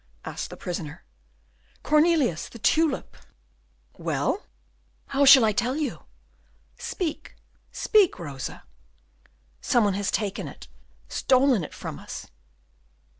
asked 0.25 0.49
the 0.49 0.57
prisoner. 0.57 1.03
"Cornelius! 1.83 2.49
the 2.49 2.57
tulip" 2.57 3.15
"Well?" 4.09 4.47
"How 5.09 5.25
shall 5.25 5.45
I 5.45 5.51
tell 5.51 5.75
you?" 5.77 6.01
"Speak, 6.79 7.35
speak, 7.71 8.17
Rosa!" 8.17 8.63
"Some 9.61 9.83
one 9.83 9.93
has 9.93 10.09
taken 10.09 10.51
stolen 11.07 11.63
it 11.63 11.75
from 11.75 11.99
us." 11.99 12.25